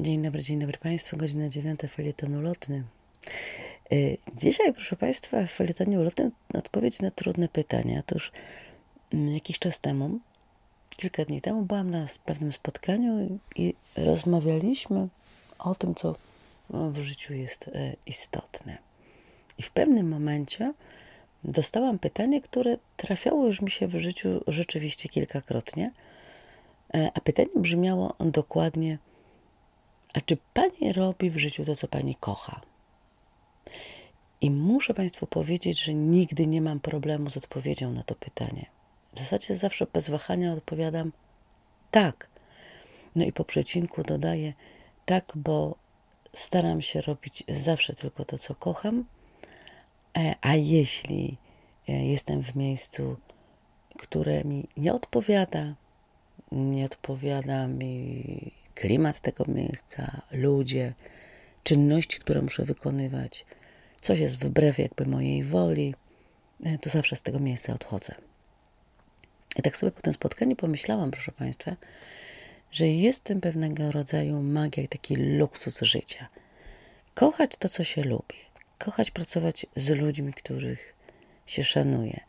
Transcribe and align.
Dzień 0.00 0.22
dobry, 0.22 0.42
dzień 0.42 0.58
dobry 0.58 0.78
Państwu. 0.78 1.16
Godzina 1.16 1.48
dziewiąta, 1.48 1.88
felieton 1.88 2.34
ulotny. 2.34 2.84
Y, 3.92 4.18
dzisiaj, 4.36 4.72
proszę 4.72 4.96
Państwa, 4.96 5.46
w 5.46 5.50
felietonie 5.50 6.00
ulotnym 6.00 6.30
odpowiedź 6.54 7.00
na 7.00 7.10
trudne 7.10 7.48
pytania. 7.48 8.02
Otóż 8.08 8.32
mm, 9.12 9.34
jakiś 9.34 9.58
czas 9.58 9.80
temu, 9.80 10.18
kilka 10.90 11.24
dni 11.24 11.40
temu, 11.40 11.62
byłam 11.62 11.90
na 11.90 12.06
pewnym 12.24 12.52
spotkaniu 12.52 13.38
i 13.56 13.74
rozmawialiśmy 13.96 15.08
o 15.58 15.74
tym, 15.74 15.94
co 15.94 16.14
w 16.70 16.98
życiu 17.00 17.34
jest 17.34 17.68
e, 17.68 17.96
istotne. 18.06 18.78
I 19.58 19.62
w 19.62 19.70
pewnym 19.70 20.08
momencie 20.08 20.72
dostałam 21.44 21.98
pytanie, 21.98 22.40
które 22.40 22.78
trafiało 22.96 23.46
już 23.46 23.60
mi 23.60 23.70
się 23.70 23.86
w 23.86 23.96
życiu 23.96 24.44
rzeczywiście 24.46 25.08
kilkakrotnie. 25.08 25.92
E, 26.94 27.10
a 27.14 27.20
pytanie 27.20 27.48
brzmiało 27.56 28.14
dokładnie– 28.20 28.98
a 30.16 30.20
czy 30.20 30.36
pani 30.54 30.92
robi 30.92 31.30
w 31.30 31.38
życiu 31.38 31.64
to, 31.64 31.76
co 31.76 31.88
pani 31.88 32.14
kocha? 32.14 32.60
I 34.40 34.50
muszę 34.50 34.94
Państwu 34.94 35.26
powiedzieć, 35.26 35.80
że 35.80 35.94
nigdy 35.94 36.46
nie 36.46 36.60
mam 36.60 36.80
problemu 36.80 37.30
z 37.30 37.36
odpowiedzią 37.36 37.92
na 37.92 38.02
to 38.02 38.14
pytanie. 38.14 38.66
W 39.14 39.18
zasadzie 39.18 39.56
zawsze 39.56 39.86
bez 39.92 40.10
wahania 40.10 40.52
odpowiadam 40.52 41.12
tak. 41.90 42.28
No 43.16 43.24
i 43.24 43.32
po 43.32 43.44
przecinku 43.44 44.02
dodaję 44.02 44.52
tak, 45.06 45.32
bo 45.34 45.74
staram 46.32 46.82
się 46.82 47.00
robić 47.00 47.44
zawsze 47.48 47.94
tylko 47.94 48.24
to, 48.24 48.38
co 48.38 48.54
kocham, 48.54 49.04
e, 50.16 50.34
a 50.40 50.54
jeśli 50.54 51.36
e, 51.88 52.06
jestem 52.06 52.42
w 52.42 52.56
miejscu, 52.56 53.16
które 53.98 54.44
mi 54.44 54.68
nie 54.76 54.94
odpowiada, 54.94 55.74
nie 56.52 56.84
odpowiada 56.84 57.68
mi 57.68 58.65
klimat 58.76 59.20
tego 59.20 59.44
miejsca, 59.48 60.22
ludzie, 60.32 60.92
czynności, 61.62 62.18
które 62.18 62.42
muszę 62.42 62.64
wykonywać, 62.64 63.44
coś 64.00 64.18
jest 64.18 64.38
wbrew 64.38 64.78
jakby 64.78 65.06
mojej 65.06 65.44
woli, 65.44 65.94
e, 66.64 66.78
to 66.78 66.90
zawsze 66.90 67.16
z 67.16 67.22
tego 67.22 67.40
miejsca 67.40 67.74
odchodzę. 67.74 68.14
I 69.56 69.62
tak 69.62 69.76
sobie 69.76 69.92
po 69.92 70.02
tym 70.02 70.12
spotkaniu 70.12 70.56
pomyślałam, 70.56 71.10
proszę 71.10 71.32
Państwa, 71.32 71.76
że 72.72 72.88
jest 72.88 73.20
w 73.20 73.22
tym 73.22 73.40
pewnego 73.40 73.92
rodzaju 73.92 74.42
magia 74.42 74.82
i 74.82 74.88
taki 74.88 75.16
luksus 75.16 75.80
życia. 75.80 76.28
Kochać 77.14 77.56
to, 77.58 77.68
co 77.68 77.84
się 77.84 78.02
lubi. 78.02 78.36
Kochać 78.78 79.10
pracować 79.10 79.66
z 79.76 79.88
ludźmi, 79.88 80.32
których 80.32 80.94
się 81.46 81.64
szanuje, 81.64 82.20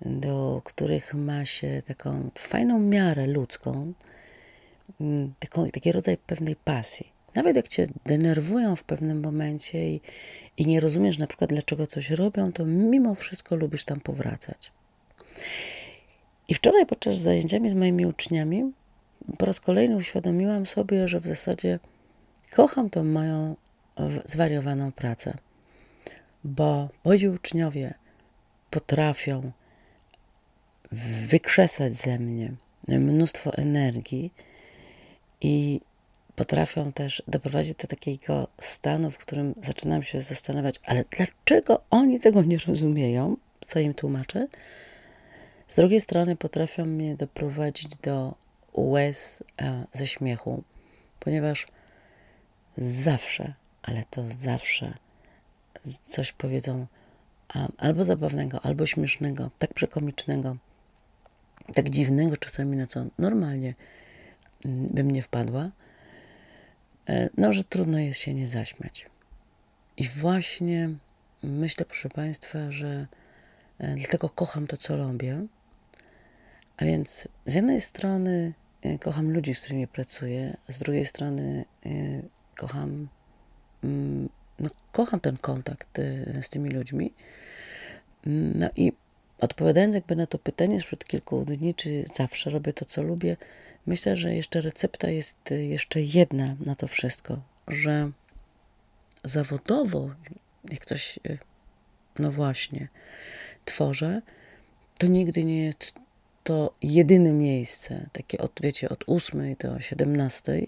do 0.00 0.62
których 0.64 1.14
ma 1.14 1.44
się 1.44 1.82
taką 1.86 2.30
fajną 2.38 2.78
miarę 2.78 3.26
ludzką, 3.26 3.92
taką, 5.38 5.70
taki 5.70 5.92
rodzaj 5.92 6.16
pewnej 6.16 6.56
pasji. 6.56 7.12
Nawet 7.34 7.56
jak 7.56 7.68
cię 7.68 7.86
denerwują 8.06 8.76
w 8.76 8.84
pewnym 8.84 9.22
momencie 9.22 9.90
i, 9.90 10.00
i 10.56 10.66
nie 10.66 10.80
rozumiesz 10.80 11.18
na 11.18 11.26
przykład, 11.26 11.50
dlaczego 11.50 11.86
coś 11.86 12.10
robią, 12.10 12.52
to 12.52 12.66
mimo 12.66 13.14
wszystko 13.14 13.56
lubisz 13.56 13.84
tam 13.84 14.00
powracać. 14.00 14.72
I 16.48 16.54
wczoraj 16.54 16.86
podczas 16.86 17.18
zajęciami 17.18 17.68
z 17.68 17.74
moimi 17.74 18.06
uczniami 18.06 18.72
po 19.38 19.46
raz 19.46 19.60
kolejny 19.60 19.96
uświadomiłam 19.96 20.66
sobie, 20.66 21.08
że 21.08 21.20
w 21.20 21.26
zasadzie 21.26 21.78
kocham 22.50 22.90
tą 22.90 23.04
moją 23.04 23.56
zwariowaną 24.26 24.92
pracę, 24.92 25.36
bo 26.44 26.88
moi 27.04 27.28
uczniowie 27.28 27.94
potrafią 28.70 29.52
wykrzesać 31.28 31.94
ze 31.94 32.18
mnie 32.18 32.52
mnóstwo 32.88 33.54
energii, 33.54 34.32
i 35.44 35.80
potrafią 36.36 36.92
też 36.92 37.22
doprowadzić 37.28 37.74
do 37.74 37.88
takiego 37.88 38.48
stanu, 38.60 39.10
w 39.10 39.18
którym 39.18 39.54
zaczynam 39.62 40.02
się 40.02 40.22
zastanawiać, 40.22 40.80
ale 40.84 41.04
dlaczego 41.16 41.80
oni 41.90 42.20
tego 42.20 42.42
nie 42.42 42.58
rozumieją, 42.68 43.36
co 43.66 43.80
im 43.80 43.94
tłumaczę? 43.94 44.46
Z 45.68 45.74
drugiej 45.74 46.00
strony 46.00 46.36
potrafią 46.36 46.84
mnie 46.84 47.16
doprowadzić 47.16 47.96
do 47.96 48.34
łez 48.74 49.42
e, 49.62 49.84
ze 49.92 50.06
śmiechu, 50.06 50.62
ponieważ 51.20 51.66
zawsze, 52.78 53.54
ale 53.82 54.04
to 54.10 54.24
zawsze 54.38 54.94
coś 56.06 56.32
powiedzą 56.32 56.86
albo 57.78 58.04
zabawnego, 58.04 58.60
albo 58.60 58.86
śmiesznego, 58.86 59.50
tak 59.58 59.74
przekomicznego, 59.74 60.56
tak 61.74 61.90
dziwnego 61.90 62.36
czasami, 62.36 62.76
na 62.76 62.86
co 62.86 63.04
normalnie 63.18 63.74
bym 64.64 65.10
nie 65.10 65.22
wpadła, 65.22 65.70
e, 67.08 67.28
no, 67.36 67.52
że 67.52 67.64
trudno 67.64 67.98
jest 67.98 68.20
się 68.20 68.34
nie 68.34 68.46
zaśmiać. 68.46 69.06
I 69.96 70.08
właśnie 70.08 70.90
myślę, 71.42 71.86
proszę 71.86 72.08
Państwa, 72.08 72.70
że 72.70 73.06
e, 73.78 73.94
dlatego 73.94 74.28
kocham 74.28 74.66
to, 74.66 74.76
co 74.76 74.96
lubię. 74.96 75.46
A 76.76 76.84
więc 76.84 77.28
z 77.46 77.54
jednej 77.54 77.80
strony 77.80 78.52
e, 78.82 78.98
kocham 78.98 79.30
ludzi, 79.32 79.54
z 79.54 79.60
którymi 79.60 79.88
pracuję, 79.88 80.56
z 80.68 80.78
drugiej 80.78 81.06
strony 81.06 81.64
kocham, 82.56 83.08
mm, 83.84 84.28
no, 84.58 84.70
kocham 84.92 85.20
ten 85.20 85.36
kontakt 85.36 86.00
z 86.42 86.48
tymi 86.48 86.70
ludźmi. 86.70 87.12
No 88.54 88.68
i 88.76 88.92
odpowiadając 89.38 89.94
jakby 89.94 90.16
na 90.16 90.26
to 90.26 90.38
pytanie 90.38 90.80
sprzed 90.80 91.04
kilku 91.04 91.44
dni, 91.44 91.74
czy 91.74 92.04
zawsze 92.14 92.50
robię 92.50 92.72
to, 92.72 92.84
co 92.84 93.02
lubię, 93.02 93.36
Myślę, 93.86 94.16
że 94.16 94.34
jeszcze 94.34 94.60
recepta 94.60 95.10
jest 95.10 95.52
y, 95.52 95.64
jeszcze 95.64 96.02
jedna 96.02 96.56
na 96.60 96.74
to 96.74 96.88
wszystko, 96.88 97.42
że 97.68 98.10
zawodowo, 99.24 100.10
jak 100.70 100.86
coś, 100.86 101.18
y, 101.26 101.38
no 102.18 102.32
właśnie, 102.32 102.88
tworzę, 103.64 104.22
to 104.98 105.06
nigdy 105.06 105.44
nie 105.44 105.64
jest 105.64 105.92
to 106.44 106.74
jedyne 106.82 107.32
miejsce, 107.32 108.08
takie 108.12 108.38
od, 108.38 108.60
wiecie, 108.62 108.88
od 108.88 109.04
8 109.06 109.56
do 109.58 109.80
17, 109.80 110.66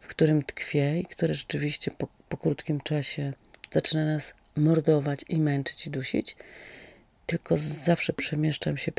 w 0.00 0.06
którym 0.06 0.42
tkwię 0.42 1.00
i 1.00 1.04
które 1.04 1.34
rzeczywiście 1.34 1.90
po, 1.90 2.08
po 2.28 2.36
krótkim 2.36 2.80
czasie 2.80 3.32
zaczyna 3.70 4.04
nas 4.04 4.34
mordować 4.56 5.24
i 5.28 5.40
męczyć 5.40 5.86
i 5.86 5.90
dusić, 5.90 6.36
tylko 7.26 7.56
zawsze 7.58 8.12
przemieszczam 8.12 8.76
się 8.76 8.92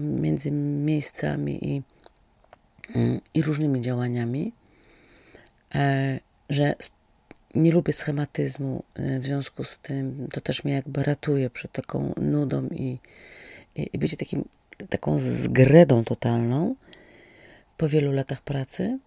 między 0.00 0.50
miejscami 0.50 1.68
i 1.68 1.82
i 3.34 3.42
różnymi 3.42 3.80
działaniami, 3.80 4.52
e, 5.74 6.20
że 6.50 6.74
nie 7.54 7.72
lubię 7.72 7.92
schematyzmu, 7.92 8.82
e, 8.94 9.20
w 9.20 9.24
związku 9.24 9.64
z 9.64 9.78
tym 9.78 10.28
to 10.32 10.40
też 10.40 10.64
mnie 10.64 10.74
jakby 10.74 11.02
ratuje 11.02 11.50
przed 11.50 11.72
taką 11.72 12.14
nudą 12.16 12.66
i, 12.66 12.98
i, 13.76 13.90
i 13.92 13.98
bycie 13.98 14.16
takim, 14.16 14.44
taką 14.88 15.18
zgredą 15.18 16.04
totalną 16.04 16.74
po 17.76 17.88
wielu 17.88 18.12
latach 18.12 18.42
pracy. 18.42 18.98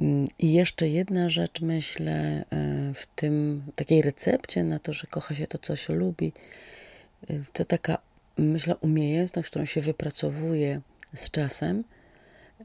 Mm, 0.00 0.24
I 0.38 0.52
jeszcze 0.52 0.88
jedna 0.88 1.30
rzecz, 1.30 1.60
myślę, 1.60 2.12
e, 2.12 2.44
w 2.94 3.06
tym 3.14 3.62
takiej 3.76 4.02
recepcie 4.02 4.64
na 4.64 4.78
to, 4.78 4.92
że 4.92 5.06
kocha 5.06 5.34
się 5.34 5.46
to, 5.46 5.58
co 5.58 5.76
się 5.76 5.94
lubi, 5.94 6.32
to 7.52 7.64
taka, 7.64 7.98
myślę, 8.38 8.76
umiejętność, 8.76 9.50
którą 9.50 9.64
się 9.64 9.80
wypracowuje 9.80 10.80
z 11.14 11.30
czasem, 11.30 11.84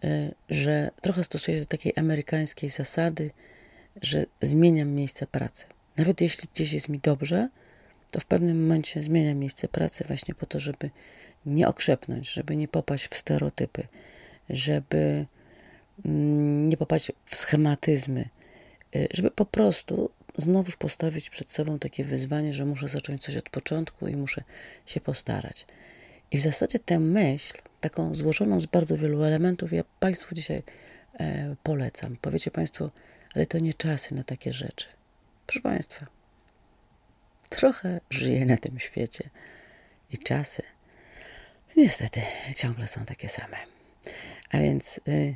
Y, 0.03 0.33
że 0.49 0.91
trochę 1.01 1.23
stosuję 1.23 1.59
do 1.59 1.65
takiej 1.65 1.93
amerykańskiej 1.95 2.69
zasady, 2.69 3.31
że 4.01 4.25
zmieniam 4.41 4.89
miejsce 4.89 5.27
pracy. 5.27 5.65
Nawet 5.97 6.21
jeśli 6.21 6.49
gdzieś 6.53 6.73
jest 6.73 6.89
mi 6.89 6.99
dobrze, 6.99 7.49
to 8.11 8.19
w 8.19 8.25
pewnym 8.25 8.61
momencie 8.61 9.01
zmieniam 9.01 9.37
miejsce 9.37 9.67
pracy 9.67 10.03
właśnie 10.07 10.35
po 10.35 10.45
to, 10.45 10.59
żeby 10.59 10.89
nie 11.45 11.67
okrzepnąć, 11.67 12.31
żeby 12.31 12.55
nie 12.55 12.67
popaść 12.67 13.07
w 13.07 13.17
stereotypy, 13.17 13.87
żeby 14.49 15.25
mm, 16.05 16.69
nie 16.69 16.77
popaść 16.77 17.11
w 17.25 17.35
schematyzmy, 17.35 18.29
y, 18.95 19.07
żeby 19.13 19.31
po 19.31 19.45
prostu 19.45 20.11
znowuż 20.41 20.75
postawić 20.75 21.29
przed 21.29 21.51
sobą 21.51 21.79
takie 21.79 22.03
wyzwanie, 22.03 22.53
że 22.53 22.65
muszę 22.65 22.87
zacząć 22.87 23.21
coś 23.21 23.37
od 23.37 23.49
początku 23.49 24.07
i 24.07 24.15
muszę 24.15 24.43
się 24.85 25.01
postarać. 25.01 25.65
I 26.31 26.37
w 26.37 26.41
zasadzie 26.41 26.79
tę 26.79 26.99
myśl, 26.99 27.57
taką 27.81 28.15
złożoną 28.15 28.59
z 28.59 28.65
bardzo 28.65 28.97
wielu 28.97 29.23
elementów, 29.23 29.73
ja 29.73 29.83
Państwu 29.99 30.35
dzisiaj 30.35 30.63
e, 31.19 31.55
polecam. 31.63 32.17
Powiecie 32.21 32.51
Państwo, 32.51 32.91
ale 33.35 33.45
to 33.45 33.59
nie 33.59 33.73
czasy 33.73 34.15
na 34.15 34.23
takie 34.23 34.53
rzeczy. 34.53 34.87
Proszę 35.47 35.61
Państwa, 35.61 36.05
trochę 37.49 38.01
żyję 38.09 38.45
na 38.45 38.57
tym 38.57 38.79
świecie 38.79 39.29
i 40.11 40.17
czasy 40.17 40.63
niestety 41.77 42.21
ciągle 42.55 42.87
są 42.87 43.05
takie 43.05 43.29
same. 43.29 43.57
A 44.49 44.57
więc 44.57 44.99
y, 45.07 45.35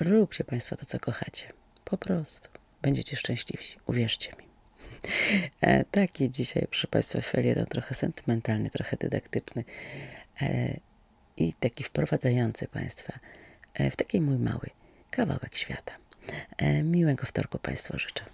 róbcie 0.00 0.44
Państwo 0.44 0.76
to, 0.76 0.86
co 0.86 1.00
kochacie. 1.00 1.52
Po 1.84 1.98
prostu. 1.98 2.48
Będziecie 2.84 3.16
szczęśliwsi. 3.16 3.78
Uwierzcie 3.86 4.30
mi. 4.38 4.44
E, 5.60 5.84
taki 5.84 6.30
dzisiaj, 6.30 6.66
proszę 6.70 6.88
Państwa, 6.88 7.20
felieton 7.20 7.66
trochę 7.66 7.94
sentymentalny, 7.94 8.70
trochę 8.70 8.96
dydaktyczny. 8.96 9.64
E, 10.42 10.76
i 11.36 11.52
taki 11.52 11.84
wprowadzający 11.84 12.68
Państwa 12.68 13.12
e, 13.74 13.90
w 13.90 13.96
taki 13.96 14.20
mój 14.20 14.38
mały 14.38 14.70
kawałek 15.10 15.56
świata. 15.56 15.92
Miłego 16.84 17.26
wtorku 17.26 17.58
Państwu 17.58 17.98
życzę. 17.98 18.24